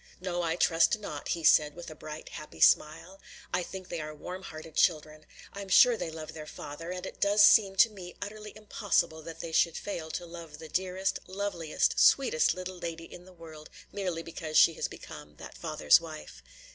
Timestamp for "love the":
10.25-10.69